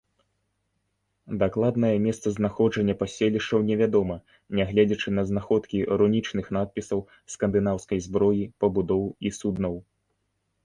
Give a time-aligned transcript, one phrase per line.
[1.41, 4.15] Дакладнае месцазнаходжанне паселішчаў невядома,
[4.59, 7.03] нягледзячы на знаходкі рунічных надпісаў,
[7.35, 9.77] скандынаўскай зброі, пабудоў і суднаў.